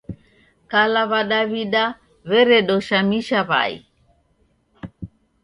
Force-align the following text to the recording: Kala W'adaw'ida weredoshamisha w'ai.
Kala 0.71 1.01
W'adaw'ida 1.11 1.83
weredoshamisha 2.29 3.39
w'ai. 3.49 3.73